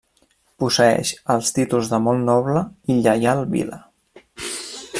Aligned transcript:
Posseeix 0.61 1.11
els 1.33 1.51
títols 1.57 1.91
de 1.91 1.99
molt 2.05 2.25
noble 2.31 2.65
i 2.95 2.97
lleial 3.09 3.45
vila. 3.53 3.79